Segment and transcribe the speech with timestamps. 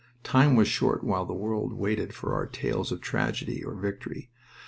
[0.23, 4.31] Time was short while the world waited for our tales of tragedy or victory...